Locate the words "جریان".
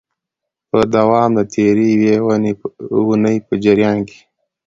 3.63-3.97